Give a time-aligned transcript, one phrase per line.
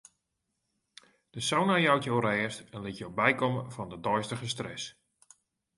[1.33, 4.83] De sauna jout jo rêst en lit jo bykomme fan de deistige stress.